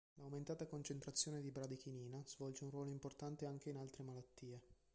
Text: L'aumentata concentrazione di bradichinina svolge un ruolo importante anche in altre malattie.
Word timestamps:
L'aumentata 0.15 0.65
concentrazione 0.65 1.41
di 1.41 1.51
bradichinina 1.51 2.23
svolge 2.25 2.63
un 2.63 2.71
ruolo 2.71 2.89
importante 2.89 3.45
anche 3.45 3.69
in 3.69 3.77
altre 3.77 4.01
malattie. 4.01 4.59